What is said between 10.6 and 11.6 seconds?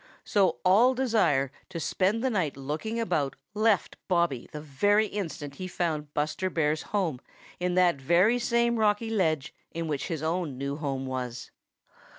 home was.